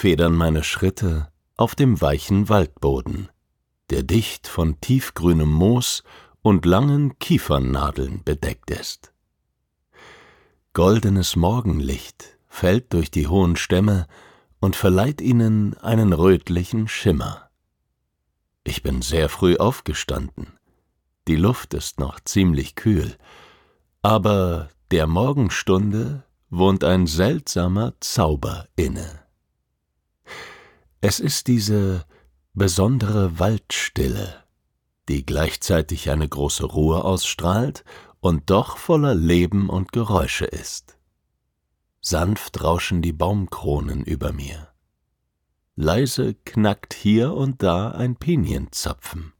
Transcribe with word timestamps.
federn 0.00 0.34
meine 0.34 0.64
Schritte 0.64 1.28
auf 1.58 1.74
dem 1.74 2.00
weichen 2.00 2.48
Waldboden, 2.48 3.28
der 3.90 4.02
dicht 4.02 4.46
von 4.46 4.80
tiefgrünem 4.80 5.52
Moos 5.52 6.04
und 6.40 6.64
langen 6.64 7.18
Kiefernadeln 7.18 8.24
bedeckt 8.24 8.70
ist. 8.70 9.12
Goldenes 10.72 11.36
Morgenlicht 11.36 12.38
fällt 12.48 12.94
durch 12.94 13.10
die 13.10 13.26
hohen 13.26 13.56
Stämme 13.56 14.06
und 14.58 14.74
verleiht 14.74 15.20
ihnen 15.20 15.76
einen 15.76 16.14
rötlichen 16.14 16.88
Schimmer. 16.88 17.50
Ich 18.64 18.82
bin 18.82 19.02
sehr 19.02 19.28
früh 19.28 19.58
aufgestanden. 19.58 20.46
Die 21.28 21.36
Luft 21.36 21.74
ist 21.74 22.00
noch 22.00 22.20
ziemlich 22.20 22.74
kühl, 22.74 23.18
aber 24.00 24.70
der 24.92 25.06
Morgenstunde 25.06 26.24
wohnt 26.48 26.84
ein 26.84 27.06
seltsamer 27.06 27.92
Zauber 28.00 28.66
inne. 28.76 29.19
Es 31.02 31.18
ist 31.18 31.46
diese 31.46 32.04
besondere 32.52 33.38
Waldstille, 33.38 34.44
die 35.08 35.24
gleichzeitig 35.24 36.10
eine 36.10 36.28
große 36.28 36.66
Ruhe 36.66 37.04
ausstrahlt 37.04 37.84
und 38.20 38.50
doch 38.50 38.76
voller 38.76 39.14
Leben 39.14 39.70
und 39.70 39.92
Geräusche 39.92 40.44
ist. 40.44 40.98
Sanft 42.02 42.62
rauschen 42.62 43.00
die 43.00 43.14
Baumkronen 43.14 44.04
über 44.04 44.32
mir. 44.32 44.68
Leise 45.74 46.34
knackt 46.34 46.92
hier 46.92 47.32
und 47.32 47.62
da 47.62 47.92
ein 47.92 48.16
Pinienzapfen. 48.16 49.32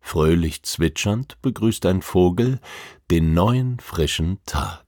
Fröhlich 0.00 0.62
zwitschernd 0.62 1.42
begrüßt 1.42 1.84
ein 1.84 2.00
Vogel 2.00 2.58
den 3.10 3.34
neuen 3.34 3.80
frischen 3.80 4.38
Tag. 4.46 4.86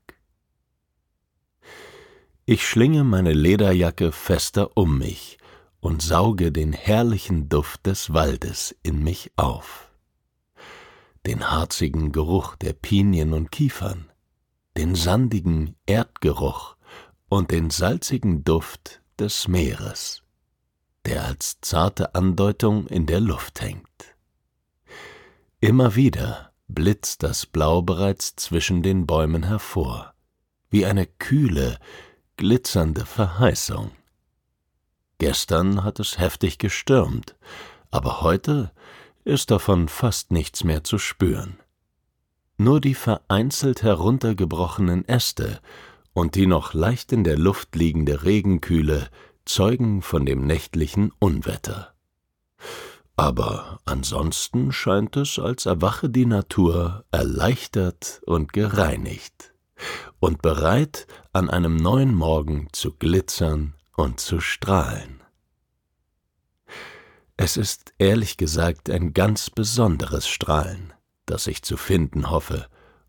Ich 2.47 2.67
schlinge 2.67 3.05
meine 3.05 3.35
Lederjacke 3.35 4.11
fester 4.11 4.75
um 4.79 4.97
mich 4.97 5.37
und 5.81 6.03
sauge 6.03 6.53
den 6.53 6.73
herrlichen 6.73 7.49
Duft 7.49 7.87
des 7.87 8.13
Waldes 8.13 8.77
in 8.83 9.03
mich 9.03 9.33
auf. 9.37 9.91
Den 11.27 11.51
harzigen 11.51 12.13
Geruch 12.13 12.57
der 12.57 12.73
Pinien 12.73 13.33
und 13.33 13.51
Kiefern, 13.51 14.11
den 14.77 14.95
sandigen 14.95 15.77
Erdgeruch 15.87 16.77
und 17.29 17.51
den 17.51 17.71
salzigen 17.71 18.45
Duft 18.45 19.03
des 19.19 19.49
Meeres, 19.49 20.23
der 21.05 21.25
als 21.25 21.61
zarte 21.61 22.15
Andeutung 22.15 22.87
in 22.87 23.07
der 23.07 23.21
Luft 23.21 23.61
hängt. 23.61 23.87
Immer 25.61 25.95
wieder 25.95 26.53
blitzt 26.69 27.23
das 27.23 27.47
Blau 27.47 27.83
bereits 27.83 28.37
zwischen 28.37 28.83
den 28.83 29.07
Bäumen 29.07 29.43
hervor, 29.43 30.15
wie 30.71 30.87
eine 30.87 31.07
kühle, 31.07 31.79
glitzernde 32.37 33.05
Verheißung. 33.05 33.91
Gestern 35.21 35.85
hat 35.85 36.01
es 36.01 36.19
heftig 36.19 36.57
gestürmt, 36.57 37.37
aber 37.91 38.23
heute 38.23 38.73
ist 39.23 39.51
davon 39.51 39.89
fast 39.89 40.31
nichts 40.31 40.65
mehr 40.65 40.83
zu 40.83 40.97
spüren. 40.97 41.59
Nur 42.57 42.81
die 42.81 42.95
vereinzelt 42.95 43.83
heruntergebrochenen 43.83 45.07
Äste 45.07 45.61
und 46.15 46.37
die 46.37 46.47
noch 46.47 46.73
leicht 46.73 47.13
in 47.13 47.23
der 47.23 47.37
Luft 47.37 47.77
liegende 47.77 48.25
Regenkühle 48.25 49.11
zeugen 49.45 50.01
von 50.01 50.25
dem 50.25 50.47
nächtlichen 50.47 51.13
Unwetter. 51.19 51.93
Aber 53.15 53.79
ansonsten 53.85 54.73
scheint 54.73 55.19
es, 55.19 55.39
als 55.39 55.67
erwache 55.67 56.09
die 56.09 56.25
Natur 56.25 57.05
erleichtert 57.11 58.23
und 58.25 58.55
gereinigt 58.55 59.53
und 60.19 60.41
bereit, 60.41 61.07
an 61.35 61.51
einem 61.51 61.77
neuen 61.77 62.15
Morgen 62.15 62.69
zu 62.73 62.93
glitzern 62.93 63.75
und 64.01 64.19
zu 64.19 64.41
strahlen. 64.41 65.23
Es 67.37 67.57
ist 67.57 67.95
ehrlich 67.99 68.37
gesagt 68.37 68.91
ein 68.91 69.13
ganz 69.15 69.51
besonderes 69.51 70.27
Strahlen, 70.27 70.93
das 71.27 71.47
ich 71.47 71.63
zu 71.63 71.77
finden 71.77 72.31
hoffe 72.31 72.67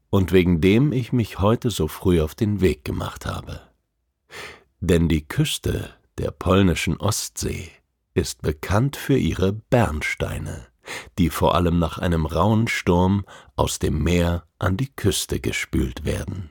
und 0.10 0.32
wegen 0.32 0.62
dem 0.62 0.92
ich 0.92 1.14
mich 1.14 1.40
heute 1.40 1.70
so 1.70 1.88
früh 1.88 2.22
auf 2.22 2.36
den 2.36 2.62
Weg 2.62 2.86
gemacht 2.86 3.26
habe. 3.26 3.62
Denn 4.80 5.08
die 5.08 5.28
Küste 5.28 5.90
der 6.18 6.32
polnischen 6.32 6.98
Ostsee 6.98 7.72
ist 8.14 8.42
bekannt 8.42 8.98
für 8.98 9.18
ihre 9.18 9.54
Bernsteine, 9.54 10.68
die 11.18 11.30
vor 11.30 11.56
allem 11.56 11.80
nach 11.80 11.98
einem 11.98 12.26
rauen 12.26 12.68
Sturm 12.68 13.26
aus 13.56 13.80
dem 13.80 14.04
Meer 14.04 14.46
an 14.60 14.78
die 14.78 14.94
Küste 14.94 15.40
gespült 15.40 16.04
werden. 16.04 16.50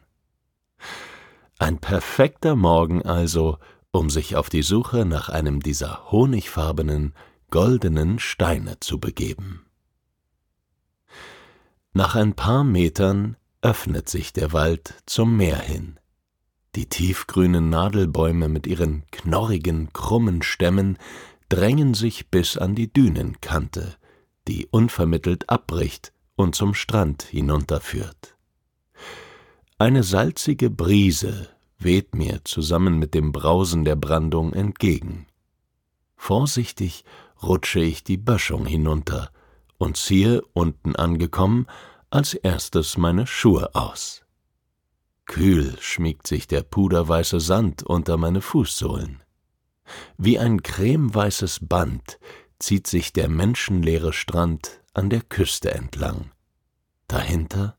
Ein 1.59 1.79
perfekter 1.79 2.57
Morgen 2.57 3.03
also, 3.03 3.59
um 3.93 4.11
sich 4.11 4.37
auf 4.37 4.49
die 4.49 4.63
Suche 4.63 5.05
nach 5.05 5.29
einem 5.29 5.61
dieser 5.61 6.11
honigfarbenen, 6.11 7.15
goldenen 7.51 8.19
Steine 8.19 8.79
zu 8.81 9.01
begeben. 9.01 9.67
Nach 11.93 12.15
ein 12.15 12.35
paar 12.35 12.63
Metern 12.63 13.37
öffnet 13.63 14.09
sich 14.09 14.33
der 14.33 14.53
Wald 14.53 14.95
zum 15.07 15.37
Meer 15.37 15.59
hin. 15.59 15.99
Die 16.77 16.89
tiefgrünen 16.89 17.69
Nadelbäume 17.69 18.49
mit 18.49 18.69
ihren 18.69 19.05
knorrigen, 19.11 19.93
krummen 19.93 20.43
Stämmen 20.43 20.99
drängen 21.49 21.95
sich 21.95 22.31
bis 22.31 22.57
an 22.57 22.77
die 22.77 22.93
Dünenkante, 22.93 23.97
die 24.47 24.69
unvermittelt 24.71 25.51
abbricht 25.51 26.13
und 26.37 26.55
zum 26.55 26.75
Strand 26.75 27.25
hinunterführt. 27.25 28.37
Eine 29.79 30.05
salzige 30.05 30.71
Brise 30.71 31.49
weht 31.83 32.15
mir 32.15 32.41
zusammen 32.45 32.99
mit 32.99 33.15
dem 33.15 33.33
Brausen 33.33 33.85
der 33.85 33.97
Brandung 33.97 34.53
entgegen. 34.53 35.27
Vorsichtig 36.17 37.05
rutsche 37.43 37.81
ich 37.81 38.05
die 38.05 38.19
Böschung 38.19 38.67
hinunter 38.67 39.31
und 39.79 39.97
ziehe, 39.97 40.43
unten 40.53 40.95
angekommen, 40.95 41.67
als 42.11 42.35
erstes 42.35 42.99
meine 42.99 43.27
Schuhe 43.27 43.75
aus. 43.75 44.23
Kühl 45.25 45.77
schmiegt 45.81 46.27
sich 46.27 46.47
der 46.49 46.63
puderweiße 46.63 47.41
Sand 47.41 47.83
unter 47.83 48.17
meine 48.17 48.43
Fußsohlen. 48.43 49.23
Wie 50.19 50.39
ein 50.39 50.63
cremeweißes 50.63 51.61
Band 51.69 52.19
zieht 52.59 52.87
sich 52.87 53.13
der 53.13 53.29
menschenleere 53.29 54.13
Strand 54.13 54.81
an 54.93 55.09
der 55.09 55.23
Küste 55.23 55.73
entlang. 55.73 56.31
Dahinter 57.09 57.77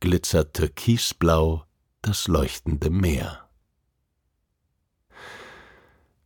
glitzert 0.00 0.54
türkisblau 0.54 1.64
das 2.02 2.26
leuchtende 2.26 2.90
Meer. 2.90 3.48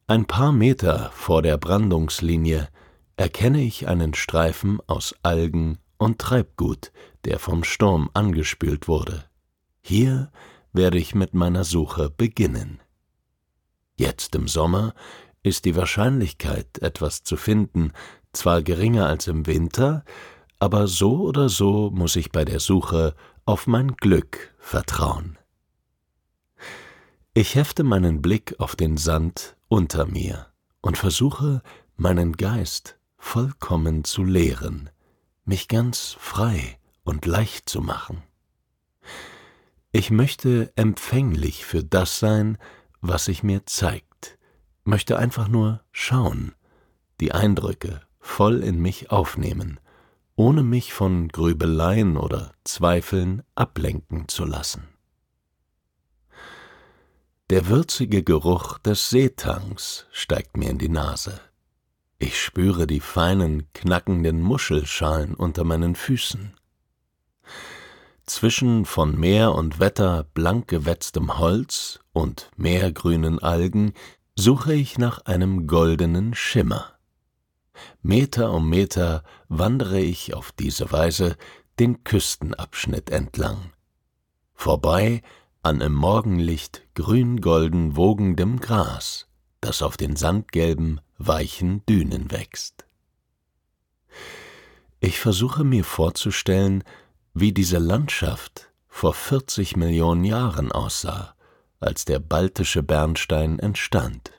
Ein 0.07 0.25
paar 0.25 0.53
Meter 0.53 1.11
vor 1.13 1.43
der 1.43 1.59
Brandungslinie 1.59 2.69
erkenne 3.17 3.63
ich 3.63 3.87
einen 3.87 4.15
Streifen 4.15 4.81
aus 4.87 5.15
Algen 5.23 5.79
und 5.99 6.19
Treibgut, 6.19 6.93
der 7.25 7.39
vom 7.39 7.63
Sturm 7.65 8.11
angespült 8.15 8.89
wurde. 8.89 9.25
Hier 9.83 10.31
werde 10.73 10.99
ich 10.99 11.15
mit 11.15 11.35
meiner 11.35 11.65
Suche 11.65 12.11
beginnen. 12.11 12.81
Jetzt 13.97 14.35
im 14.35 14.49
Sommer 14.49 14.95
ist 15.43 15.65
die 15.65 15.77
Wahrscheinlichkeit, 15.77 16.79
etwas 16.79 17.23
zu 17.23 17.37
finden, 17.37 17.93
zwar 18.33 18.63
geringer 18.63 19.07
als 19.07 19.27
im 19.27 19.47
Winter, 19.47 20.05
aber 20.59 20.87
so 20.87 21.21
oder 21.21 21.49
so 21.49 21.91
muss 21.91 22.17
ich 22.17 22.33
bei 22.33 22.45
der 22.45 22.61
Suche 22.61 23.15
auf 23.45 23.67
mein 23.67 23.97
Glück 23.97 24.55
vertrauen. 24.59 25.39
Ich 27.39 27.55
hefte 27.55 27.85
meinen 27.85 28.23
Blick 28.23 28.55
auf 28.61 28.77
den 28.77 28.97
Sand 28.97 29.59
unter 29.69 30.07
mir 30.07 30.47
und 30.81 30.97
versuche, 30.97 31.61
meinen 31.99 32.33
Geist 32.39 32.99
vollkommen 33.19 34.05
zu 34.05 34.25
leeren, 34.25 34.89
mich 35.45 35.69
ganz 35.69 36.17
frei 36.19 36.79
und 37.05 37.27
leicht 37.27 37.69
zu 37.69 37.83
machen. 37.83 38.23
Ich 39.93 40.11
möchte 40.11 40.73
empfänglich 40.77 41.67
für 41.67 41.85
das 41.85 42.19
sein, 42.19 42.57
was 43.03 43.27
sich 43.27 43.43
mir 43.43 43.67
zeigt, 43.67 44.39
möchte 44.85 45.19
einfach 45.19 45.47
nur 45.47 45.83
schauen, 45.93 46.55
die 47.21 47.33
Eindrücke 47.33 48.01
voll 48.19 48.63
in 48.63 48.81
mich 48.81 49.11
aufnehmen, 49.11 49.79
ohne 50.37 50.63
mich 50.63 50.95
von 50.95 51.29
Grübeleien 51.29 52.17
oder 52.17 52.53
Zweifeln 52.65 53.43
ablenken 53.55 54.27
zu 54.27 54.47
lassen. 54.47 54.96
Der 57.49 57.69
würzige 57.69 58.25
Geruch 58.25 58.79
des 58.79 59.09
Seetanks 59.09 60.07
steigt 60.11 60.57
mir 60.57 60.69
in 60.69 60.79
die 60.79 60.89
Nase. 60.89 61.41
Ich 62.19 62.41
spüre 62.43 62.89
die 62.89 62.99
feinen, 62.99 63.73
knackenden 63.73 64.41
Muschelschalen 64.41 65.35
unter 65.35 65.63
meinen 65.63 65.95
Füßen. 65.95 66.55
Zwischen 68.25 68.85
von 68.85 69.17
Meer 69.17 69.55
und 69.55 69.79
Wetter 69.79 70.25
blank 70.35 70.67
gewetztem 70.67 71.39
Holz 71.39 72.01
und 72.13 72.51
meergrünen 72.57 73.39
Algen 73.39 73.93
suche 74.35 74.75
ich 74.75 74.99
nach 74.99 75.25
einem 75.27 75.69
goldenen 75.69 76.35
Schimmer. 76.35 76.99
Meter 78.03 78.51
um 78.51 78.69
Meter 78.69 79.23
wandere 79.49 80.01
ich 80.01 80.35
auf 80.35 80.51
diese 80.51 80.91
Weise 80.91 81.37
den 81.79 82.03
Küstenabschnitt 82.03 83.11
entlang. 83.11 83.71
Vorbei 84.53 85.23
an 85.67 85.81
im 85.81 85.95
Morgenlicht 85.95 86.87
grün-golden 86.95 87.97
wogendem 87.97 88.61
Gras, 88.61 89.27
das 89.61 89.83
auf 89.83 89.97
den 89.97 90.15
sandgelben, 90.15 91.01
weichen 91.19 91.85
Dünen 91.87 92.31
wächst. 92.31 92.87
Ich 95.01 95.19
versuche 95.19 95.65
mir 95.65 95.83
vorzustellen, 95.83 96.85
wie 97.35 97.53
diese 97.53 97.79
Landschaft 97.79 98.71
vor 98.87 99.13
40 99.13 99.77
Millionen 99.77 100.23
Jahren 100.23 100.71
aussah, 100.71 101.35
als 101.81 102.05
der 102.05 102.21
baltische 102.21 102.85
Bernstein 102.85 103.59
entstand. 103.59 104.31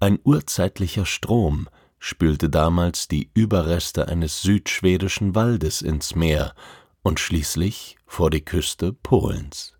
Ein 0.00 0.18
urzeitlicher 0.24 1.06
Strom 1.06 1.68
spülte 2.00 2.50
damals 2.50 3.06
die 3.06 3.30
Überreste 3.32 4.08
eines 4.08 4.42
südschwedischen 4.42 5.36
Waldes 5.36 5.82
ins 5.82 6.16
Meer 6.16 6.56
und 7.02 7.20
schließlich 7.20 7.96
vor 8.06 8.30
die 8.30 8.44
Küste 8.44 8.92
Polens. 8.92 9.76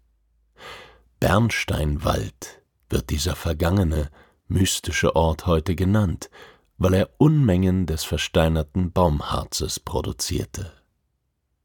Bernsteinwald 1.20 2.62
wird 2.88 3.11
dieser 3.11 3.37
vergangene, 3.37 4.11
mystische 4.49 5.14
Ort 5.14 5.46
heute 5.46 5.76
genannt, 5.76 6.31
weil 6.78 6.94
er 6.94 7.11
Unmengen 7.19 7.84
des 7.84 8.05
versteinerten 8.05 8.90
Baumharzes 8.90 9.78
produzierte. 9.81 10.72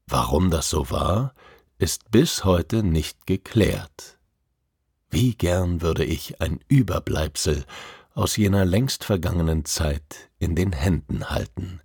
Warum 0.06 0.50
das 0.50 0.68
so 0.68 0.90
war, 0.90 1.34
ist 1.78 2.10
bis 2.10 2.44
heute 2.44 2.82
nicht 2.82 3.26
geklärt. 3.26 4.18
Wie 5.08 5.34
gern 5.34 5.80
würde 5.80 6.04
ich 6.04 6.42
ein 6.42 6.60
Überbleibsel 6.68 7.64
aus 8.12 8.36
jener 8.36 8.66
längst 8.66 9.04
vergangenen 9.04 9.64
Zeit 9.64 10.30
in 10.38 10.54
den 10.54 10.72
Händen 10.72 11.30
halten, 11.30 11.80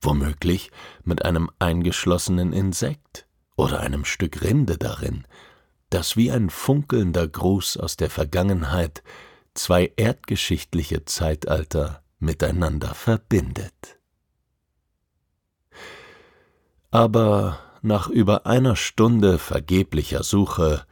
womöglich 0.00 0.70
mit 1.04 1.26
einem 1.26 1.50
eingeschlossenen 1.58 2.54
Insekt 2.54 3.26
oder 3.54 3.80
einem 3.80 4.06
Stück 4.06 4.40
Rinde 4.42 4.78
darin, 4.78 5.26
das 5.92 6.16
wie 6.16 6.30
ein 6.30 6.50
funkelnder 6.50 7.28
Gruß 7.28 7.76
aus 7.76 7.96
der 7.96 8.08
Vergangenheit 8.08 9.02
zwei 9.54 9.92
erdgeschichtliche 9.96 11.04
Zeitalter 11.04 12.02
miteinander 12.18 12.94
verbindet. 12.94 13.98
Aber 16.90 17.58
nach 17.82 18.08
über 18.08 18.46
einer 18.46 18.76
Stunde 18.76 19.38
vergeblicher 19.38 20.22
Suche 20.22 20.86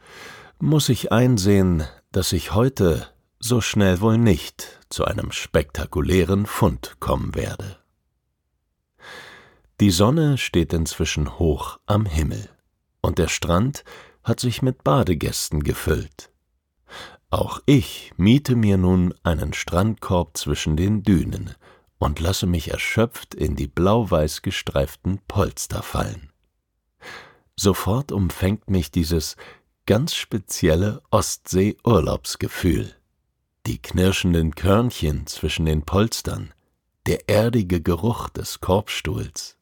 muss 0.59 0.89
ich 0.89 1.11
einsehen, 1.11 1.83
dass 2.11 2.33
ich 2.33 2.53
heute 2.53 3.07
so 3.39 3.61
schnell 3.61 4.01
wohl 4.01 4.17
nicht 4.17 4.79
zu 4.89 5.05
einem 5.05 5.31
spektakulären 5.31 6.45
Fund 6.45 6.97
kommen 6.99 7.33
werde. 7.33 7.77
Die 9.79 9.89
Sonne 9.89 10.37
steht 10.37 10.73
inzwischen 10.73 11.39
hoch 11.39 11.79
am 11.87 12.05
Himmel, 12.05 12.49
und 13.01 13.17
der 13.17 13.29
Strand 13.29 13.83
hat 14.23 14.39
sich 14.39 14.61
mit 14.61 14.83
Badegästen 14.83 15.63
gefüllt. 15.63 16.31
Auch 17.29 17.61
ich 17.65 18.11
miete 18.17 18.55
mir 18.55 18.77
nun 18.77 19.13
einen 19.23 19.53
Strandkorb 19.53 20.37
zwischen 20.37 20.75
den 20.75 21.03
Dünen 21.03 21.55
und 21.97 22.19
lasse 22.19 22.45
mich 22.45 22.71
erschöpft 22.71 23.33
in 23.33 23.55
die 23.55 23.67
blau-weiß 23.67 24.41
gestreiften 24.41 25.19
Polster 25.27 25.81
fallen. 25.81 26.31
Sofort 27.55 28.11
umfängt 28.11 28.69
mich 28.69 28.91
dieses 28.91 29.37
ganz 29.85 30.15
spezielle 30.15 31.01
Ostsee-Urlaubsgefühl. 31.11 32.95
Die 33.67 33.81
knirschenden 33.81 34.55
Körnchen 34.55 35.27
zwischen 35.27 35.65
den 35.65 35.83
Polstern, 35.83 36.53
der 37.05 37.29
erdige 37.29 37.81
Geruch 37.81 38.29
des 38.29 38.59
Korbstuhls, 38.59 39.57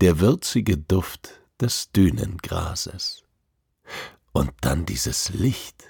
der 0.00 0.20
würzige 0.20 0.76
Duft 0.76 1.40
des 1.60 1.92
Dünengrases. 1.92 3.22
Und 4.32 4.52
dann 4.60 4.86
dieses 4.86 5.30
Licht. 5.30 5.84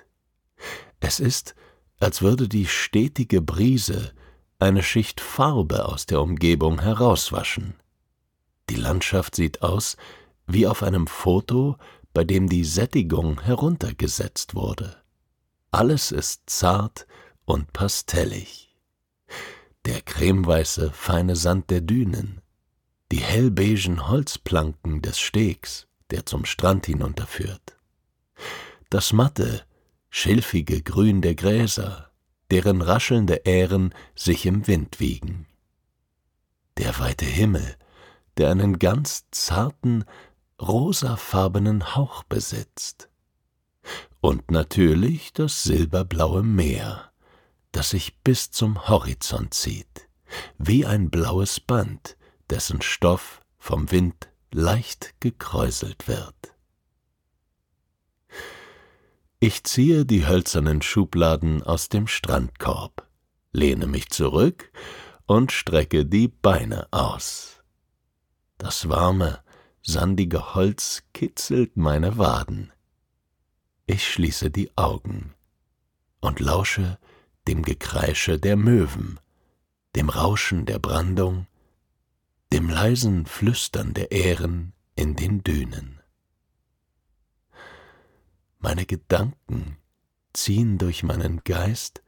Es 1.00 1.20
ist, 1.20 1.54
als 2.00 2.22
würde 2.22 2.48
die 2.48 2.66
stetige 2.66 3.42
Brise 3.42 4.12
eine 4.58 4.82
Schicht 4.82 5.20
Farbe 5.20 5.86
aus 5.86 6.06
der 6.06 6.20
Umgebung 6.20 6.80
herauswaschen. 6.80 7.74
Die 8.70 8.76
Landschaft 8.76 9.34
sieht 9.34 9.62
aus 9.62 9.96
wie 10.46 10.66
auf 10.66 10.82
einem 10.82 11.06
Foto, 11.06 11.76
bei 12.12 12.24
dem 12.24 12.48
die 12.48 12.64
Sättigung 12.64 13.40
heruntergesetzt 13.42 14.54
wurde. 14.54 14.96
Alles 15.70 16.10
ist 16.10 16.42
zart 16.46 17.06
und 17.44 17.72
pastellig. 17.72 18.74
Der 19.84 20.00
cremeweiße, 20.00 20.90
feine 20.92 21.36
Sand 21.36 21.70
der 21.70 21.80
Dünen, 21.80 22.40
die 23.12 23.20
hellbeigen 23.20 24.08
Holzplanken 24.08 25.00
des 25.02 25.18
Stegs, 25.18 25.86
der 26.10 26.26
zum 26.26 26.44
Strand 26.44 26.86
hinunterführt, 26.86 27.77
das 28.90 29.12
matte, 29.12 29.64
schilfige 30.10 30.82
Grün 30.82 31.22
der 31.22 31.34
Gräser, 31.34 32.10
deren 32.50 32.82
raschelnde 32.82 33.44
Ähren 33.44 33.94
sich 34.14 34.46
im 34.46 34.66
Wind 34.66 35.00
wiegen. 35.00 35.46
Der 36.78 36.98
weite 36.98 37.24
Himmel, 37.26 37.76
der 38.36 38.50
einen 38.50 38.78
ganz 38.78 39.24
zarten, 39.30 40.04
rosafarbenen 40.60 41.94
Hauch 41.94 42.22
besitzt. 42.24 43.08
Und 44.20 44.50
natürlich 44.50 45.32
das 45.32 45.62
silberblaue 45.62 46.42
Meer, 46.42 47.12
das 47.72 47.90
sich 47.90 48.18
bis 48.20 48.50
zum 48.50 48.88
Horizont 48.88 49.54
zieht, 49.54 50.08
wie 50.58 50.86
ein 50.86 51.10
blaues 51.10 51.60
Band, 51.60 52.16
dessen 52.50 52.82
Stoff 52.82 53.40
vom 53.58 53.90
Wind 53.90 54.28
leicht 54.50 55.14
gekräuselt 55.20 56.08
wird. 56.08 56.34
Ich 59.40 59.62
ziehe 59.62 60.04
die 60.04 60.26
hölzernen 60.26 60.82
Schubladen 60.82 61.62
aus 61.62 61.88
dem 61.88 62.08
Strandkorb, 62.08 63.06
lehne 63.52 63.86
mich 63.86 64.10
zurück 64.10 64.72
und 65.26 65.52
strecke 65.52 66.04
die 66.04 66.26
Beine 66.26 66.88
aus. 66.90 67.62
Das 68.56 68.88
warme, 68.88 69.38
sandige 69.80 70.56
Holz 70.56 71.04
kitzelt 71.14 71.76
meine 71.76 72.18
Waden. 72.18 72.72
Ich 73.86 74.08
schließe 74.12 74.50
die 74.50 74.76
Augen 74.76 75.34
und 76.20 76.40
lausche 76.40 76.98
dem 77.46 77.62
Gekreische 77.62 78.40
der 78.40 78.56
Möwen, 78.56 79.20
dem 79.94 80.08
Rauschen 80.08 80.66
der 80.66 80.80
Brandung, 80.80 81.46
dem 82.52 82.68
leisen 82.68 83.24
Flüstern 83.24 83.94
der 83.94 84.10
Ähren 84.10 84.72
in 84.96 85.14
den 85.14 85.44
Dünen. 85.44 85.97
Meine 88.58 88.86
Gedanken 88.86 89.76
ziehen 90.32 90.78
durch 90.78 91.02
meinen 91.02 91.42
Geist 91.44 92.02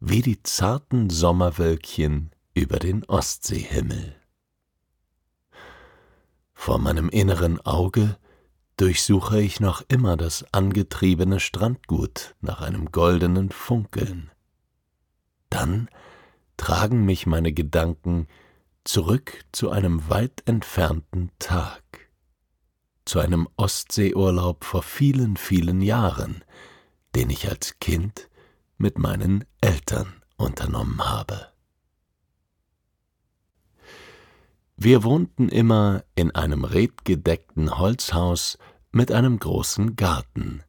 wie 0.00 0.20
die 0.20 0.42
zarten 0.42 1.10
Sommerwölkchen 1.10 2.30
über 2.54 2.78
den 2.78 3.04
Ostseehimmel. 3.04 4.16
Vor 6.54 6.78
meinem 6.78 7.08
inneren 7.08 7.60
Auge 7.60 8.18
durchsuche 8.76 9.40
ich 9.40 9.60
noch 9.60 9.82
immer 9.88 10.16
das 10.16 10.44
angetriebene 10.52 11.38
Strandgut 11.38 12.34
nach 12.40 12.62
einem 12.62 12.90
goldenen 12.90 13.50
Funkeln. 13.50 14.30
Dann 15.50 15.88
tragen 16.56 17.04
mich 17.04 17.26
meine 17.26 17.52
Gedanken 17.52 18.26
zurück 18.84 19.44
zu 19.52 19.70
einem 19.70 20.08
weit 20.08 20.42
entfernten 20.46 21.30
Tag, 21.38 22.01
zu 23.04 23.18
einem 23.18 23.48
Ostseeurlaub 23.56 24.64
vor 24.64 24.82
vielen, 24.82 25.36
vielen 25.36 25.80
Jahren, 25.80 26.44
den 27.14 27.30
ich 27.30 27.48
als 27.48 27.78
Kind 27.78 28.28
mit 28.78 28.98
meinen 28.98 29.44
Eltern 29.60 30.22
unternommen 30.36 31.02
habe. 31.02 31.48
Wir 34.76 35.04
wohnten 35.04 35.48
immer 35.48 36.02
in 36.14 36.34
einem 36.34 36.64
redgedeckten 36.64 37.78
Holzhaus 37.78 38.58
mit 38.90 39.12
einem 39.12 39.38
großen 39.38 39.94
Garten, 39.94 40.62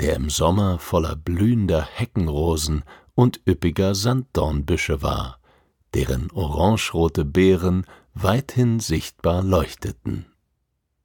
der 0.00 0.16
im 0.16 0.30
Sommer 0.30 0.78
voller 0.78 1.14
blühender 1.14 1.82
Heckenrosen 1.82 2.82
und 3.14 3.40
üppiger 3.46 3.94
Sanddornbüsche 3.94 5.02
war, 5.02 5.38
deren 5.94 6.30
orangerote 6.32 7.24
Beeren 7.24 7.86
weithin 8.14 8.80
sichtbar 8.80 9.42
leuchteten. 9.42 10.31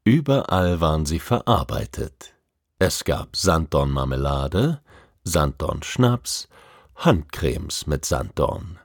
Überall 0.08 0.80
waren 0.80 1.06
sie 1.06 1.20
verarbeitet. 1.20 2.34
Es 2.80 3.04
gab 3.04 3.36
Sanddornmarmelade, 3.36 4.80
Sanddornschnaps, 5.26 6.48
Handcremes 6.96 7.88
mit 7.88 8.06
Sanddorn. 8.06 8.80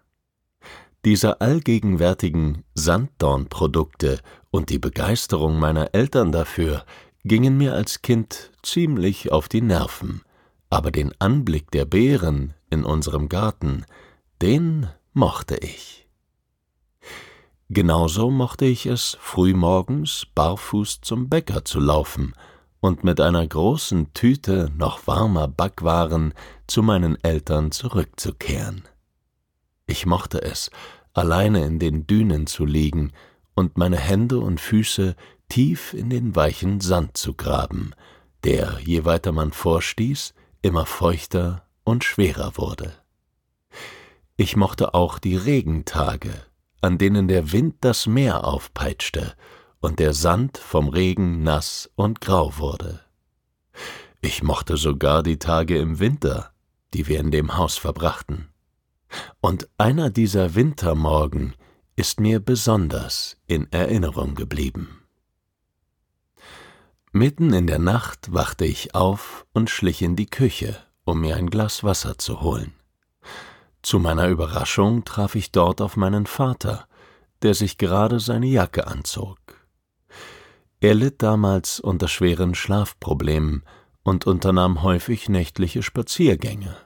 Diese 1.04 1.40
allgegenwärtigen 1.40 2.64
Sanddornprodukte 2.74 4.18
und 4.50 4.68
die 4.68 4.80
Begeisterung 4.80 5.60
meiner 5.60 5.94
Eltern 5.94 6.32
dafür 6.32 6.84
gingen 7.22 7.56
mir 7.56 7.74
als 7.74 8.02
Kind 8.02 8.50
ziemlich 8.64 9.30
auf 9.30 9.48
die 9.48 9.62
Nerven, 9.62 10.22
aber 10.70 10.90
den 10.90 11.12
Anblick 11.20 11.70
der 11.70 11.84
Beeren 11.84 12.52
in 12.68 12.82
unserem 12.82 13.28
Garten, 13.28 13.84
den 14.40 14.88
mochte 15.12 15.56
ich. 15.58 16.08
Genauso 17.74 18.30
mochte 18.30 18.66
ich 18.66 18.84
es, 18.84 19.16
frühmorgens 19.18 20.26
barfuß 20.34 21.00
zum 21.00 21.30
Bäcker 21.30 21.64
zu 21.64 21.80
laufen 21.80 22.34
und 22.80 23.02
mit 23.02 23.18
einer 23.18 23.46
großen 23.46 24.12
Tüte 24.12 24.70
noch 24.76 25.06
warmer 25.06 25.48
Backwaren 25.48 26.34
zu 26.66 26.82
meinen 26.82 27.16
Eltern 27.24 27.70
zurückzukehren. 27.72 28.82
Ich 29.86 30.04
mochte 30.04 30.42
es, 30.42 30.70
alleine 31.14 31.64
in 31.64 31.78
den 31.78 32.06
Dünen 32.06 32.46
zu 32.46 32.66
liegen 32.66 33.12
und 33.54 33.78
meine 33.78 33.96
Hände 33.96 34.38
und 34.40 34.60
Füße 34.60 35.16
tief 35.48 35.94
in 35.94 36.10
den 36.10 36.36
weichen 36.36 36.82
Sand 36.82 37.16
zu 37.16 37.32
graben, 37.32 37.94
der, 38.44 38.80
je 38.84 39.06
weiter 39.06 39.32
man 39.32 39.50
vorstieß, 39.50 40.34
immer 40.60 40.84
feuchter 40.84 41.66
und 41.84 42.04
schwerer 42.04 42.58
wurde. 42.58 42.92
Ich 44.36 44.56
mochte 44.56 44.92
auch 44.92 45.18
die 45.18 45.36
Regentage, 45.36 46.34
an 46.82 46.98
denen 46.98 47.28
der 47.28 47.52
Wind 47.52 47.76
das 47.80 48.06
Meer 48.06 48.44
aufpeitschte 48.44 49.34
und 49.80 49.98
der 49.98 50.12
Sand 50.12 50.58
vom 50.58 50.88
Regen 50.88 51.42
nass 51.42 51.90
und 51.94 52.20
grau 52.20 52.58
wurde. 52.58 53.00
Ich 54.20 54.42
mochte 54.42 54.76
sogar 54.76 55.22
die 55.22 55.38
Tage 55.38 55.78
im 55.78 55.98
Winter, 55.98 56.52
die 56.92 57.06
wir 57.06 57.18
in 57.18 57.30
dem 57.30 57.56
Haus 57.56 57.76
verbrachten. 57.78 58.48
Und 59.40 59.68
einer 59.78 60.10
dieser 60.10 60.54
Wintermorgen 60.54 61.54
ist 61.96 62.20
mir 62.20 62.40
besonders 62.40 63.36
in 63.46 63.70
Erinnerung 63.72 64.34
geblieben. 64.34 65.02
Mitten 67.12 67.52
in 67.52 67.66
der 67.66 67.78
Nacht 67.78 68.32
wachte 68.32 68.64
ich 68.64 68.94
auf 68.94 69.46
und 69.52 69.68
schlich 69.68 70.02
in 70.02 70.16
die 70.16 70.30
Küche, 70.30 70.78
um 71.04 71.20
mir 71.20 71.36
ein 71.36 71.50
Glas 71.50 71.84
Wasser 71.84 72.16
zu 72.16 72.40
holen. 72.40 72.72
Zu 73.82 73.98
meiner 73.98 74.28
Überraschung 74.28 75.04
traf 75.04 75.34
ich 75.34 75.50
dort 75.50 75.80
auf 75.80 75.96
meinen 75.96 76.26
Vater, 76.26 76.86
der 77.42 77.54
sich 77.54 77.78
gerade 77.78 78.20
seine 78.20 78.46
Jacke 78.46 78.86
anzog. 78.86 79.38
Er 80.80 80.94
litt 80.94 81.22
damals 81.22 81.80
unter 81.80 82.08
schweren 82.08 82.54
Schlafproblemen 82.54 83.64
und 84.02 84.26
unternahm 84.26 84.82
häufig 84.82 85.28
nächtliche 85.28 85.82
Spaziergänge. 85.82 86.76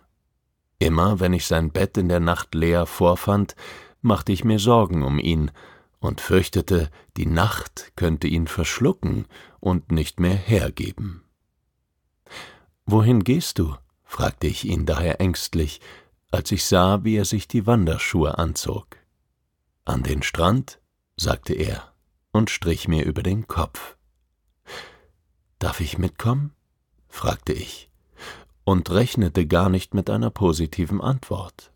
Immer 0.78 1.20
wenn 1.20 1.32
ich 1.32 1.46
sein 1.46 1.70
Bett 1.70 1.96
in 1.96 2.08
der 2.08 2.20
Nacht 2.20 2.54
leer 2.54 2.86
vorfand, 2.86 3.56
machte 4.02 4.32
ich 4.32 4.44
mir 4.44 4.58
Sorgen 4.58 5.02
um 5.02 5.18
ihn 5.18 5.50
und 5.98 6.20
fürchtete, 6.20 6.90
die 7.16 7.26
Nacht 7.26 7.92
könnte 7.96 8.26
ihn 8.26 8.46
verschlucken 8.46 9.26
und 9.60 9.90
nicht 9.92 10.20
mehr 10.20 10.34
hergeben. 10.34 11.24
Wohin 12.84 13.24
gehst 13.24 13.58
du? 13.58 13.74
fragte 14.04 14.46
ich 14.46 14.64
ihn 14.64 14.86
daher 14.86 15.20
ängstlich, 15.20 15.80
als 16.36 16.52
ich 16.52 16.64
sah, 16.64 17.02
wie 17.02 17.16
er 17.16 17.24
sich 17.24 17.48
die 17.48 17.66
Wanderschuhe 17.66 18.38
anzog. 18.38 18.98
An 19.84 20.02
den 20.02 20.22
Strand, 20.22 20.80
sagte 21.16 21.54
er 21.54 21.94
und 22.30 22.50
strich 22.50 22.86
mir 22.88 23.04
über 23.04 23.22
den 23.22 23.48
Kopf. 23.48 23.96
Darf 25.58 25.80
ich 25.80 25.96
mitkommen? 25.96 26.52
fragte 27.08 27.54
ich 27.54 27.90
und 28.64 28.90
rechnete 28.90 29.46
gar 29.46 29.70
nicht 29.70 29.94
mit 29.94 30.10
einer 30.10 30.30
positiven 30.30 31.00
Antwort. 31.00 31.72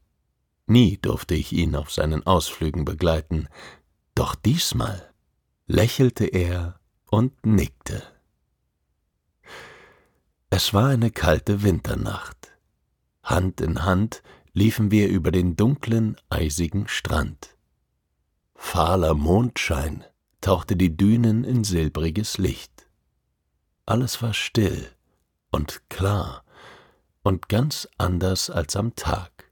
Nie 0.67 0.99
durfte 0.99 1.35
ich 1.35 1.53
ihn 1.53 1.75
auf 1.75 1.91
seinen 1.91 2.27
Ausflügen 2.27 2.85
begleiten, 2.85 3.49
doch 4.15 4.35
diesmal 4.35 5.11
lächelte 5.67 6.27
er 6.27 6.81
und 7.07 7.47
nickte. 7.47 8.03
Es 10.51 10.75
war 10.75 10.89
eine 10.89 11.11
kalte 11.11 11.63
Winternacht. 11.63 12.53
Hand 13.23 13.61
in 13.61 13.85
Hand 13.85 14.23
liefen 14.53 14.91
wir 14.91 15.09
über 15.09 15.31
den 15.31 15.57
dunklen, 15.57 16.17
eisigen 16.29 16.89
Strand. 16.89 17.57
Fahler 18.55 19.15
Mondschein 19.15 20.05
tauchte 20.41 20.77
die 20.77 20.97
Dünen 20.97 21.45
in 21.45 21.65
silbriges 21.65 22.39
Licht. 22.39 22.89
Alles 23.87 24.23
war 24.23 24.35
still 24.35 24.89
und 25.51 25.89
klar 25.89 26.45
und 27.23 27.49
ganz 27.49 27.89
anders 27.99 28.51
als 28.51 28.77
am 28.77 28.95
Tag. 28.95 29.51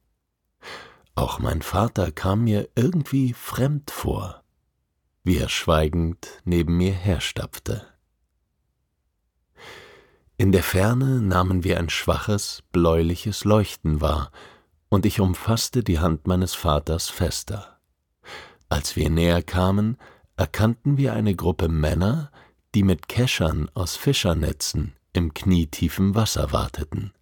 Auch 1.15 1.39
mein 1.39 1.63
Vater 1.63 2.13
kam 2.13 2.45
mir 2.45 2.69
irgendwie 2.75 3.33
fremd 3.33 3.91
vor, 3.91 4.45
wie 5.25 5.39
er 5.39 5.49
schweigend 5.49 6.29
neben 6.45 6.77
mir 6.77 6.93
herstapfte. 6.93 7.87
In 10.37 10.53
der 10.53 10.63
Ferne 10.63 11.21
nahmen 11.21 11.65
wir 11.65 11.79
ein 11.79 11.91
schwaches, 11.91 12.63
bläuliches 12.71 13.45
Leuchten 13.45 14.01
wahr, 14.01 14.31
und 14.89 15.07
ich 15.07 15.21
umfasste 15.21 15.83
die 15.83 15.99
Hand 15.99 16.27
meines 16.27 16.55
Vaters 16.55 17.09
fester. 17.09 17.79
Als 18.69 18.97
wir 18.97 19.11
näher 19.11 19.43
kamen, 19.43 19.97
erkannten 20.37 20.97
wir 20.97 21.13
eine 21.13 21.35
Gruppe 21.35 21.69
Männer, 21.69 22.31
die 22.75 22.83
mit 22.83 23.09
Keschern 23.09 23.71
aus 23.75 23.97
Fischernetzen 23.97 24.95
im 25.13 25.35
knietiefen 25.35 26.15
Wasser 26.15 26.53
warteten. 26.53 27.13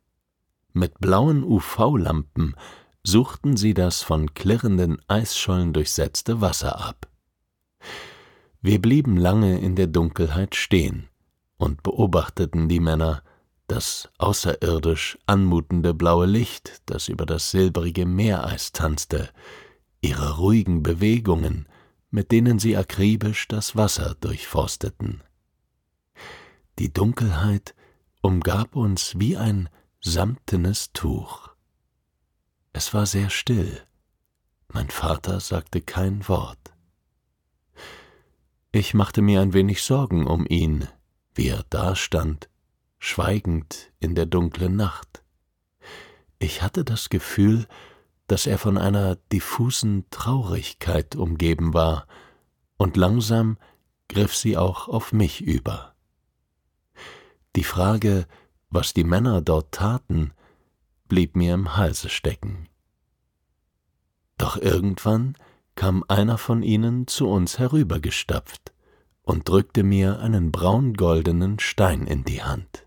Mit 0.72 0.98
blauen 0.98 1.42
UV-Lampen 1.42 2.54
suchten 3.02 3.56
sie 3.56 3.72
das 3.72 4.02
von 4.02 4.34
klirrenden 4.34 5.00
Eisschollen 5.08 5.72
durchsetzte 5.72 6.40
Wasser 6.40 6.84
ab. 6.84 7.08
Wir 8.60 8.82
blieben 8.82 9.16
lange 9.16 9.60
in 9.60 9.76
der 9.76 9.86
Dunkelheit 9.86 10.56
stehen 10.56 11.08
und 11.56 11.82
beobachteten 11.82 12.68
die 12.68 12.80
Männer, 12.80 13.22
das 13.66 14.08
außerirdisch 14.18 15.18
anmutende 15.26 15.94
blaue 15.94 16.26
Licht, 16.26 16.82
das 16.86 17.08
über 17.08 17.26
das 17.26 17.50
silbrige 17.50 18.06
Meereis 18.06 18.72
tanzte, 18.72 19.30
ihre 20.00 20.36
ruhigen 20.36 20.82
Bewegungen, 20.82 21.68
mit 22.10 22.32
denen 22.32 22.58
sie 22.58 22.76
akribisch 22.76 23.48
das 23.48 23.76
Wasser 23.76 24.16
durchforsteten. 24.20 25.22
Die 26.78 26.92
Dunkelheit 26.92 27.74
umgab 28.22 28.76
uns 28.76 29.18
wie 29.18 29.36
ein 29.36 29.68
samtenes 30.00 30.92
Tuch. 30.92 31.50
Es 32.72 32.92
war 32.94 33.06
sehr 33.06 33.30
still. 33.30 33.82
Mein 34.68 34.90
Vater 34.90 35.40
sagte 35.40 35.80
kein 35.80 36.28
Wort. 36.28 36.74
Ich 38.72 38.94
machte 38.94 39.22
mir 39.22 39.40
ein 39.40 39.54
wenig 39.54 39.82
Sorgen 39.82 40.26
um 40.26 40.46
ihn, 40.46 40.86
wie 41.34 41.48
er 41.48 41.64
dastand, 41.70 42.50
schweigend 43.06 43.92
in 44.00 44.16
der 44.16 44.26
dunklen 44.26 44.74
Nacht. 44.74 45.22
Ich 46.40 46.60
hatte 46.62 46.84
das 46.84 47.08
Gefühl, 47.08 47.66
dass 48.26 48.46
er 48.46 48.58
von 48.58 48.76
einer 48.76 49.14
diffusen 49.32 50.10
Traurigkeit 50.10 51.14
umgeben 51.14 51.72
war, 51.72 52.08
und 52.76 52.96
langsam 52.96 53.58
griff 54.08 54.34
sie 54.34 54.56
auch 54.56 54.88
auf 54.88 55.12
mich 55.12 55.40
über. 55.40 55.94
Die 57.54 57.64
Frage, 57.64 58.26
was 58.70 58.92
die 58.92 59.04
Männer 59.04 59.40
dort 59.40 59.72
taten, 59.72 60.32
blieb 61.08 61.36
mir 61.36 61.54
im 61.54 61.76
Halse 61.76 62.10
stecken. 62.10 62.68
Doch 64.36 64.56
irgendwann 64.56 65.36
kam 65.76 66.04
einer 66.08 66.38
von 66.38 66.62
ihnen 66.62 67.06
zu 67.06 67.28
uns 67.28 67.58
herübergestapft 67.58 68.74
und 69.22 69.48
drückte 69.48 69.84
mir 69.84 70.18
einen 70.18 70.50
braungoldenen 70.50 71.60
Stein 71.60 72.06
in 72.06 72.24
die 72.24 72.42
Hand. 72.42 72.85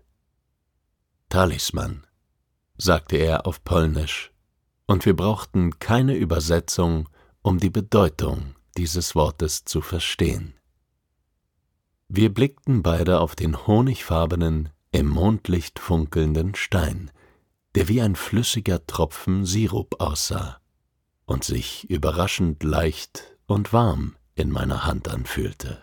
Talisman, 1.30 2.04
sagte 2.76 3.16
er 3.16 3.46
auf 3.46 3.62
Polnisch, 3.62 4.32
und 4.86 5.06
wir 5.06 5.14
brauchten 5.14 5.78
keine 5.78 6.16
Übersetzung, 6.16 7.08
um 7.42 7.58
die 7.58 7.70
Bedeutung 7.70 8.56
dieses 8.76 9.14
Wortes 9.14 9.64
zu 9.64 9.80
verstehen. 9.80 10.54
Wir 12.08 12.34
blickten 12.34 12.82
beide 12.82 13.20
auf 13.20 13.36
den 13.36 13.66
honigfarbenen, 13.66 14.70
im 14.90 15.06
Mondlicht 15.06 15.78
funkelnden 15.78 16.56
Stein, 16.56 17.12
der 17.76 17.86
wie 17.86 18.02
ein 18.02 18.16
flüssiger 18.16 18.84
Tropfen 18.86 19.46
Sirup 19.46 20.00
aussah 20.00 20.58
und 21.26 21.44
sich 21.44 21.88
überraschend 21.88 22.64
leicht 22.64 23.36
und 23.46 23.72
warm 23.72 24.16
in 24.34 24.50
meiner 24.50 24.84
Hand 24.84 25.06
anfühlte. 25.06 25.80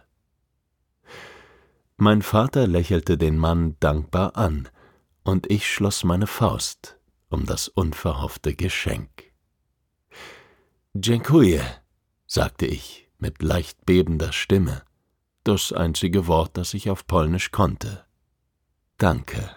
Mein 1.96 2.22
Vater 2.22 2.68
lächelte 2.68 3.18
den 3.18 3.38
Mann 3.38 3.78
dankbar 3.80 4.36
an, 4.36 4.68
und 5.28 5.52
ich 5.52 5.70
schloss 5.70 6.06
meine 6.06 6.26
Faust 6.26 6.98
um 7.30 7.46
das 7.46 7.68
unverhoffte 7.68 8.56
Geschenk. 8.56 9.10
Dziękuję, 10.96 11.62
sagte 12.28 12.66
ich 12.66 13.10
mit 13.20 13.42
leicht 13.42 13.86
bebender 13.86 14.32
Stimme, 14.32 14.84
das 15.44 15.74
einzige 15.74 16.28
Wort, 16.28 16.56
das 16.56 16.74
ich 16.74 16.90
auf 16.90 17.06
Polnisch 17.06 17.52
konnte. 17.52 18.06
Danke. 18.98 19.50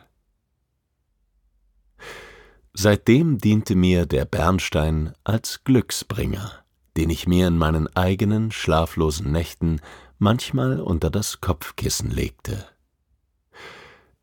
Seitdem 2.73 3.39
diente 3.39 3.77
mir 3.77 4.07
der 4.07 4.25
Bernstein 4.25 5.15
als 5.23 5.63
Glücksbringer, 5.63 6.65
den 6.97 7.11
ich 7.11 7.29
mir 7.29 7.47
in 7.47 7.57
meinen 7.57 7.87
eigenen 7.97 8.51
schlaflosen 8.51 9.31
Nächten 9.31 9.81
manchmal 10.19 10.81
unter 10.81 11.11
das 11.11 11.41
Kopfkissen 11.41 12.11
legte. 12.11 12.67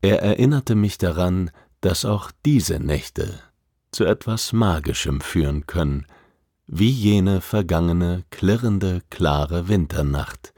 Er 0.00 0.22
erinnerte 0.22 0.74
mich 0.74 0.98
daran, 0.98 1.50
dass 1.80 2.04
auch 2.04 2.30
diese 2.44 2.78
Nächte 2.78 3.40
zu 3.90 4.04
etwas 4.04 4.52
Magischem 4.52 5.20
führen 5.20 5.66
können, 5.66 6.06
wie 6.66 6.90
jene 6.90 7.40
vergangene, 7.40 8.24
klirrende, 8.30 9.02
klare 9.10 9.68
Winternacht, 9.68 10.52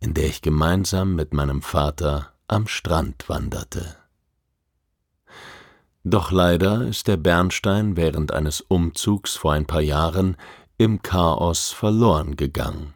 in 0.00 0.14
der 0.14 0.26
ich 0.26 0.42
gemeinsam 0.42 1.14
mit 1.14 1.34
meinem 1.34 1.62
Vater 1.62 2.32
am 2.48 2.66
Strand 2.66 3.28
wanderte. 3.28 3.96
Doch 6.02 6.32
leider 6.32 6.86
ist 6.86 7.08
der 7.08 7.18
Bernstein 7.18 7.96
während 7.96 8.32
eines 8.32 8.62
Umzugs 8.62 9.36
vor 9.36 9.52
ein 9.52 9.66
paar 9.66 9.82
Jahren 9.82 10.36
im 10.78 11.02
Chaos 11.02 11.70
verloren 11.70 12.36
gegangen. 12.36 12.94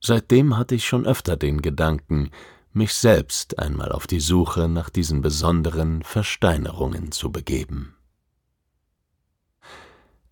Seitdem 0.00 0.56
hatte 0.56 0.76
ich 0.76 0.86
schon 0.86 1.04
öfter 1.04 1.36
den 1.36 1.62
Gedanken, 1.62 2.30
mich 2.74 2.94
selbst 2.94 3.58
einmal 3.58 3.92
auf 3.92 4.06
die 4.06 4.20
Suche 4.20 4.68
nach 4.68 4.90
diesen 4.90 5.22
besonderen 5.22 6.02
Versteinerungen 6.02 7.12
zu 7.12 7.30
begeben. 7.32 7.96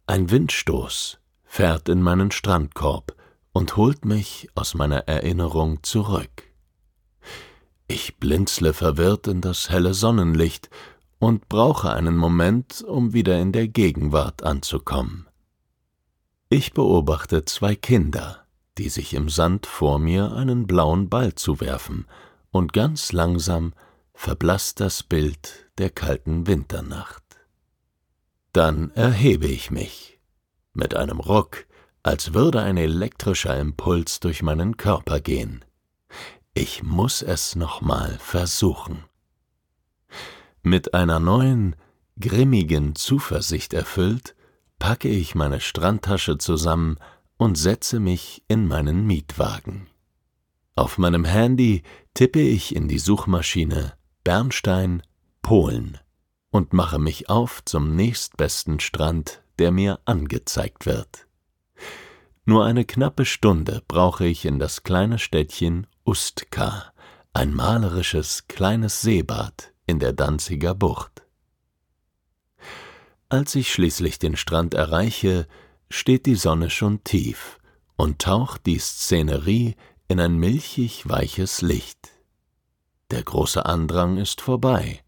Ein 0.06 0.30
Windstoß 0.30 1.18
fährt 1.44 1.88
in 1.88 2.02
meinen 2.02 2.30
Strandkorb 2.30 3.14
und 3.52 3.76
holt 3.76 4.04
mich 4.04 4.48
aus 4.54 4.74
meiner 4.74 5.08
Erinnerung 5.08 5.82
zurück. 5.82 6.44
Ich 7.86 8.18
blinzle 8.18 8.72
verwirrt 8.72 9.26
in 9.26 9.40
das 9.40 9.70
helle 9.70 9.94
Sonnenlicht 9.94 10.70
und 11.18 11.48
brauche 11.48 11.92
einen 11.92 12.16
Moment, 12.16 12.82
um 12.82 13.12
wieder 13.12 13.40
in 13.40 13.52
der 13.52 13.68
Gegenwart 13.68 14.42
anzukommen. 14.42 15.26
Ich 16.48 16.72
beobachte 16.72 17.44
zwei 17.44 17.76
Kinder, 17.76 18.44
die 18.78 18.88
sich 18.88 19.14
im 19.14 19.28
Sand 19.28 19.66
vor 19.66 19.98
mir 19.98 20.32
einen 20.32 20.66
blauen 20.66 21.08
Ball 21.08 21.34
zuwerfen, 21.34 22.06
und 22.50 22.72
ganz 22.72 23.12
langsam 23.12 23.72
verblasst 24.14 24.80
das 24.80 25.02
Bild 25.02 25.70
der 25.78 25.90
kalten 25.90 26.46
Winternacht. 26.46 27.22
Dann 28.52 28.90
erhebe 28.90 29.46
ich 29.46 29.70
mich, 29.70 30.20
mit 30.72 30.94
einem 30.94 31.20
Ruck, 31.20 31.66
als 32.02 32.34
würde 32.34 32.60
ein 32.60 32.76
elektrischer 32.76 33.58
Impuls 33.58 34.20
durch 34.20 34.42
meinen 34.42 34.76
Körper 34.76 35.20
gehen. 35.20 35.64
Ich 36.54 36.82
muss 36.82 37.22
es 37.22 37.54
nochmal 37.54 38.18
versuchen. 38.18 39.04
Mit 40.62 40.94
einer 40.94 41.20
neuen, 41.20 41.76
grimmigen 42.18 42.94
Zuversicht 42.94 43.72
erfüllt, 43.72 44.34
packe 44.78 45.08
ich 45.08 45.34
meine 45.34 45.60
Strandtasche 45.60 46.38
zusammen 46.38 46.98
und 47.36 47.56
setze 47.56 48.00
mich 48.00 48.42
in 48.48 48.66
meinen 48.66 49.06
Mietwagen. 49.06 49.89
Auf 50.80 50.96
meinem 50.96 51.26
Handy 51.26 51.82
tippe 52.14 52.40
ich 52.40 52.74
in 52.74 52.88
die 52.88 52.98
Suchmaschine 52.98 53.92
Bernstein, 54.24 55.02
Polen 55.42 55.98
und 56.48 56.72
mache 56.72 56.98
mich 56.98 57.28
auf 57.28 57.62
zum 57.66 57.94
nächstbesten 57.94 58.80
Strand, 58.80 59.42
der 59.58 59.72
mir 59.72 60.00
angezeigt 60.06 60.86
wird. 60.86 61.26
Nur 62.46 62.64
eine 62.64 62.86
knappe 62.86 63.26
Stunde 63.26 63.82
brauche 63.88 64.24
ich 64.24 64.46
in 64.46 64.58
das 64.58 64.82
kleine 64.82 65.18
Städtchen 65.18 65.86
Ustka, 66.06 66.94
ein 67.34 67.52
malerisches 67.52 68.48
kleines 68.48 69.02
Seebad 69.02 69.74
in 69.84 69.98
der 69.98 70.14
Danziger 70.14 70.74
Bucht. 70.74 71.26
Als 73.28 73.54
ich 73.54 73.70
schließlich 73.70 74.18
den 74.18 74.34
Strand 74.34 74.72
erreiche, 74.72 75.46
steht 75.90 76.24
die 76.24 76.36
Sonne 76.36 76.70
schon 76.70 77.04
tief 77.04 77.58
und 77.96 78.22
taucht 78.22 78.64
die 78.64 78.78
Szenerie 78.78 79.76
in 80.10 80.18
ein 80.18 80.38
milchig 80.38 81.08
weiches 81.08 81.62
Licht. 81.62 82.10
Der 83.12 83.22
große 83.22 83.64
Andrang 83.64 84.16
ist 84.16 84.40
vorbei, 84.40 85.04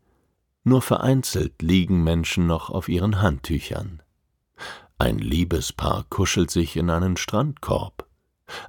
nur 0.63 0.81
vereinzelt 0.81 1.61
liegen 1.61 2.05
Menschen 2.05 2.47
noch 2.47 2.71
auf 2.71 2.89
ihren 2.89 3.21
Handtüchern. 3.21 4.01
Ein 4.99 5.19
Liebespaar 5.19 6.05
kuschelt 6.09 6.53
sich 6.53 6.77
in 6.77 6.89
einen 6.89 7.17
Strandkorb. 7.17 8.07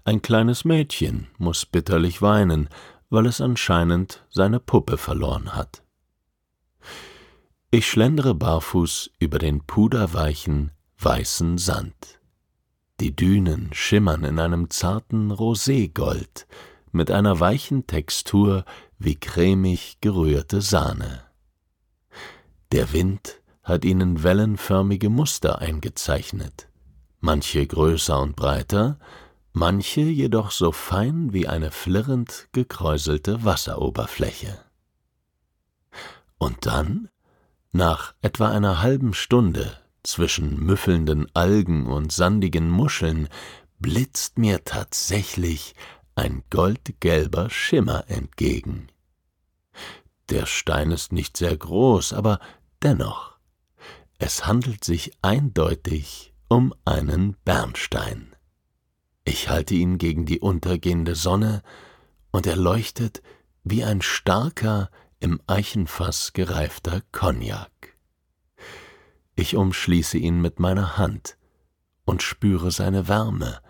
Ein 0.06 0.24
kleines 0.24 0.66
Mädchen 0.66 1.28
muss 1.38 1.68
bitterlich 1.68 2.24
weinen, 2.24 2.68
weil 3.12 3.28
es 3.28 3.40
anscheinend 3.40 4.26
seine 4.32 4.60
Puppe 4.60 4.98
verloren 4.98 5.54
hat. 5.56 5.84
Ich 7.70 7.88
schlendere 7.88 8.34
barfuß 8.34 9.12
über 9.20 9.38
den 9.38 9.68
puderweichen, 9.68 10.72
weißen 10.98 11.60
Sand. 11.60 12.20
Die 13.04 13.14
Dünen 13.14 13.68
schimmern 13.74 14.24
in 14.24 14.40
einem 14.40 14.70
zarten 14.70 15.30
Roségold 15.30 16.48
mit 16.94 17.12
einer 17.12 17.42
weichen 17.42 17.86
Textur 17.86 18.64
wie 18.98 19.16
cremig 19.16 19.98
gerührte 20.00 20.62
Sahne. 20.62 21.26
Der 22.72 22.94
Wind 22.94 23.42
hat 23.62 23.84
ihnen 23.84 24.24
wellenförmige 24.24 25.10
Muster 25.10 25.60
eingezeichnet, 25.60 26.70
manche 27.20 27.68
größer 27.68 28.22
und 28.22 28.38
breiter, 28.38 29.00
manche 29.52 30.00
jedoch 30.00 30.52
so 30.52 30.72
fein 30.72 31.34
wie 31.34 31.50
eine 31.50 31.72
flirrend 31.72 32.48
gekräuselte 32.54 33.44
Wasseroberfläche. 33.44 34.60
Und 36.38 36.66
dann 36.66 37.10
nach 37.74 38.14
etwa 38.22 38.48
einer 38.48 38.82
halben 38.82 39.14
Stunde 39.14 39.83
zwischen 40.04 40.60
müffelnden 40.60 41.28
Algen 41.34 41.88
und 41.88 42.12
sandigen 42.12 42.70
Muscheln 42.70 43.30
blitzt 43.80 44.38
mir 44.38 44.64
tatsächlich 44.64 45.76
ein 46.16 46.44
goldgelber 46.50 47.50
Schimmer 47.50 48.06
entgegen. 48.08 48.88
Der 50.30 50.46
Stein 50.46 50.92
ist 50.92 51.12
nicht 51.12 51.38
sehr 51.38 51.56
groß, 51.56 52.14
aber 52.14 52.40
dennoch, 52.82 53.38
es 54.20 54.46
handelt 54.46 54.84
sich 54.84 55.12
eindeutig 55.22 56.34
um 56.48 56.74
einen 56.86 57.36
Bernstein. 57.44 58.36
Ich 59.26 59.50
halte 59.50 59.74
ihn 59.74 59.98
gegen 59.98 60.26
die 60.26 60.40
untergehende 60.40 61.16
Sonne, 61.16 61.64
und 62.32 62.48
er 62.48 62.56
leuchtet 62.56 63.22
wie 63.64 63.84
ein 63.84 64.02
starker, 64.02 64.90
im 65.20 65.42
Eichenfass 65.48 66.34
gereifter 66.34 67.02
Cognac. 67.12 67.93
Ich 69.36 69.56
umschließe 69.56 70.18
ihn 70.18 70.42
mit 70.42 70.60
meiner 70.60 70.98
Hand 70.98 71.38
und 72.06 72.22
spüre 72.22 72.72
seine 72.72 73.08
Wärme, 73.08 73.62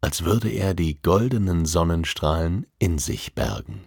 als 0.00 0.24
würde 0.24 0.50
er 0.50 0.74
die 0.74 1.00
goldenen 1.00 1.66
Sonnenstrahlen 1.66 2.66
in 2.78 2.98
sich 2.98 3.34
bergen. 3.34 3.86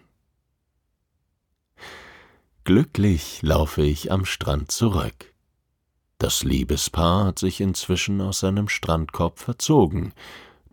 Glücklich 2.63 3.41
laufe 3.41 3.83
ich 3.83 4.11
am 4.11 4.25
Strand 4.25 4.71
zurück. 4.71 5.33
Das 6.17 6.43
Liebespaar 6.43 7.25
hat 7.25 7.39
sich 7.39 7.59
inzwischen 7.59 8.21
aus 8.21 8.39
seinem 8.39 8.69
Strandkorb 8.69 9.39
verzogen, 9.39 10.13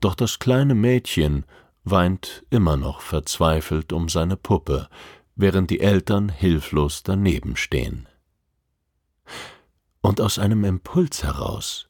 doch 0.00 0.14
das 0.14 0.38
kleine 0.38 0.74
Mädchen 0.74 1.44
weint 1.83 2.44
immer 2.50 2.76
noch 2.76 3.00
verzweifelt 3.00 3.92
um 3.92 4.09
seine 4.09 4.37
Puppe, 4.37 4.88
während 5.35 5.70
die 5.70 5.81
Eltern 5.81 6.29
hilflos 6.29 7.03
daneben 7.03 7.57
stehen. 7.57 8.09
Und 10.02 10.20
aus 10.20 10.38
einem 10.38 10.64
Impuls 10.64 11.22
heraus 11.22 11.88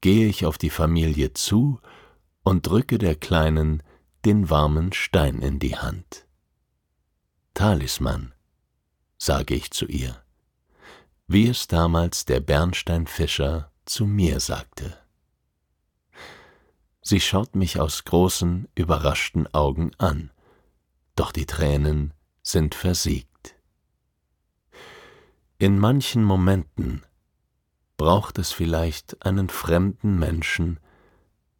gehe 0.00 0.28
ich 0.28 0.46
auf 0.46 0.58
die 0.58 0.70
Familie 0.70 1.32
zu 1.32 1.80
und 2.44 2.66
drücke 2.66 2.98
der 2.98 3.16
Kleinen 3.16 3.82
den 4.24 4.50
warmen 4.50 4.92
Stein 4.92 5.42
in 5.42 5.58
die 5.58 5.76
Hand. 5.76 6.26
Talisman, 7.54 8.32
sage 9.16 9.54
ich 9.54 9.70
zu 9.70 9.86
ihr, 9.86 10.22
wie 11.26 11.48
es 11.48 11.66
damals 11.66 12.24
der 12.24 12.40
Bernsteinfischer 12.40 13.72
zu 13.84 14.06
mir 14.06 14.38
sagte. 14.38 14.96
Sie 17.02 17.20
schaut 17.20 17.56
mich 17.56 17.80
aus 17.80 18.04
großen, 18.04 18.68
überraschten 18.74 19.52
Augen 19.54 19.92
an, 19.98 20.30
doch 21.16 21.32
die 21.32 21.46
Tränen 21.46 22.12
sind 22.42 22.74
versiegt. 22.74 23.56
In 25.58 25.78
manchen 25.78 26.22
Momenten 26.22 27.02
braucht 27.98 28.38
es 28.38 28.52
vielleicht 28.52 29.26
einen 29.26 29.50
fremden 29.50 30.18
Menschen, 30.18 30.80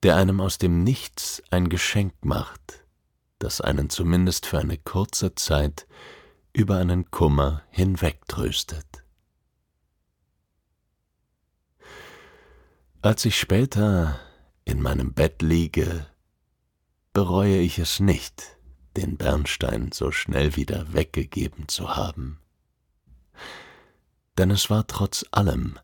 der 0.02 0.16
einem 0.16 0.40
aus 0.40 0.56
dem 0.56 0.84
Nichts 0.84 1.42
ein 1.50 1.68
Geschenk 1.68 2.14
macht, 2.24 2.84
das 3.40 3.60
einen 3.60 3.90
zumindest 3.90 4.46
für 4.46 4.58
eine 4.58 4.78
kurze 4.78 5.34
Zeit 5.34 5.86
über 6.54 6.78
einen 6.78 7.10
Kummer 7.10 7.62
hinwegtröstet. 7.70 8.86
Als 13.02 13.24
ich 13.24 13.38
später 13.38 14.18
in 14.64 14.80
meinem 14.80 15.14
Bett 15.14 15.42
liege, 15.42 16.06
bereue 17.12 17.58
ich 17.58 17.78
es 17.78 18.00
nicht, 18.00 18.58
den 18.96 19.16
Bernstein 19.16 19.90
so 19.92 20.12
schnell 20.12 20.56
wieder 20.56 20.92
weggegeben 20.92 21.66
zu 21.68 21.96
haben. 21.96 22.38
Denn 24.36 24.50
es 24.50 24.70
war 24.70 24.86
trotz 24.86 25.24
allem 25.32 25.78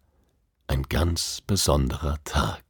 ein 0.75 0.83
ganz 0.89 1.41
besonderer 1.41 2.19
Tag, 2.25 2.65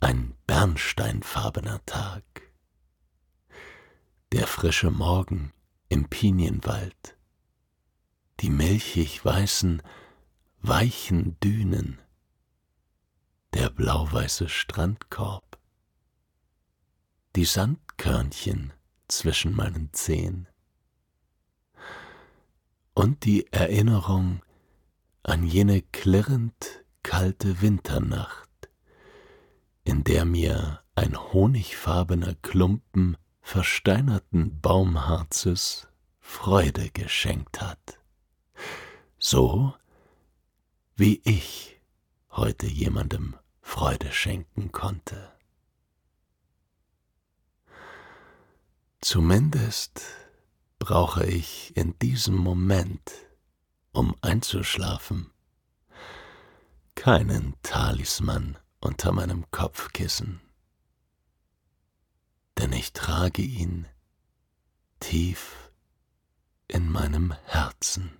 ein 0.00 0.34
bernsteinfarbener 0.46 1.84
Tag. 1.84 2.24
Der 4.32 4.46
frische 4.46 4.90
Morgen 4.90 5.52
im 5.90 6.08
Pinienwald, 6.08 7.18
die 8.40 8.48
milchig 8.48 9.22
weißen, 9.22 9.82
weichen 10.62 11.38
Dünen, 11.40 12.00
der 13.52 13.68
blau-weiße 13.68 14.48
Strandkorb, 14.48 15.58
die 17.36 17.44
Sandkörnchen 17.44 18.72
zwischen 19.08 19.54
meinen 19.54 19.92
Zehen. 19.92 20.48
Und 22.94 23.26
die 23.26 23.52
Erinnerung 23.52 24.40
an 25.24 25.46
jene 25.46 25.80
klirrend 25.80 26.84
kalte 27.02 27.62
Winternacht, 27.62 28.68
in 29.82 30.04
der 30.04 30.26
mir 30.26 30.82
ein 30.94 31.16
honigfarbener 31.16 32.34
Klumpen 32.42 33.16
versteinerten 33.40 34.60
Baumharzes 34.60 35.88
Freude 36.20 36.90
geschenkt 36.90 37.62
hat, 37.62 37.98
so 39.18 39.74
wie 40.94 41.22
ich 41.24 41.80
heute 42.30 42.66
jemandem 42.66 43.34
Freude 43.62 44.12
schenken 44.12 44.72
konnte. 44.72 45.32
Zumindest 49.00 50.02
brauche 50.78 51.24
ich 51.24 51.74
in 51.76 51.98
diesem 51.98 52.36
Moment, 52.36 53.10
um 53.94 54.14
einzuschlafen, 54.20 55.30
keinen 56.96 57.54
Talisman 57.62 58.58
unter 58.80 59.12
meinem 59.12 59.50
Kopfkissen, 59.50 60.40
denn 62.58 62.72
ich 62.72 62.92
trage 62.92 63.42
ihn 63.42 63.86
tief 65.00 65.70
in 66.68 66.90
meinem 66.90 67.32
Herzen. 67.46 68.10